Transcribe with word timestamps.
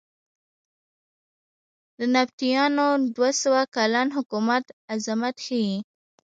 د 1.97 1.99
نبطیانو 2.15 2.87
دوه 3.15 3.31
سوه 3.41 3.61
کلن 3.75 4.07
حکومت 4.17 4.65
عظمت 4.93 5.35
ښیې. 5.45 5.75